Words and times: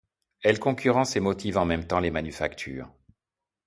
Elle 0.41 0.57
concurrence 0.59 1.15
et 1.15 1.19
motive 1.19 1.59
en 1.59 1.65
même 1.65 1.85
temps 1.85 1.99
les 1.99 2.09
manufactures. 2.09 2.91